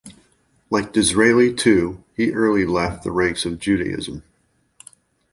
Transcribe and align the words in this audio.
Like 0.71 0.93
Disraeli, 0.93 1.53
too, 1.53 2.03
he 2.15 2.31
early 2.33 2.65
left 2.65 3.03
the 3.03 3.11
ranks 3.11 3.45
of 3.45 3.59
Judaism. 3.59 4.23